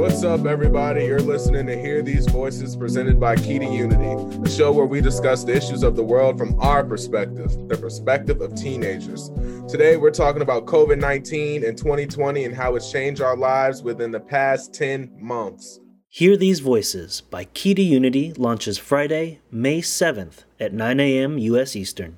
[0.00, 1.04] What's up, everybody?
[1.04, 5.02] You're listening to Hear These Voices presented by Key to Unity, a show where we
[5.02, 9.28] discuss the issues of the world from our perspective, the perspective of teenagers.
[9.68, 14.10] Today, we're talking about COVID 19 and 2020 and how it's changed our lives within
[14.10, 15.80] the past 10 months.
[16.08, 21.36] Hear These Voices by Key to Unity launches Friday, May 7th at 9 a.m.
[21.36, 21.76] U.S.
[21.76, 22.16] Eastern.